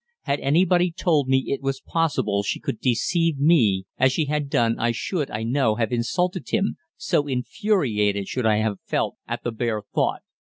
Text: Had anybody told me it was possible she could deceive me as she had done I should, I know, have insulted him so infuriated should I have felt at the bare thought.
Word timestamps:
Had 0.23 0.39
anybody 0.39 0.91
told 0.91 1.27
me 1.27 1.45
it 1.53 1.61
was 1.61 1.79
possible 1.79 2.41
she 2.41 2.59
could 2.59 2.79
deceive 2.79 3.37
me 3.37 3.83
as 3.99 4.11
she 4.11 4.25
had 4.25 4.49
done 4.49 4.79
I 4.79 4.91
should, 4.91 5.29
I 5.29 5.43
know, 5.43 5.75
have 5.75 5.91
insulted 5.91 6.49
him 6.49 6.77
so 6.97 7.27
infuriated 7.27 8.27
should 8.27 8.47
I 8.47 8.57
have 8.61 8.79
felt 8.83 9.17
at 9.27 9.43
the 9.43 9.51
bare 9.51 9.83
thought. 9.93 10.23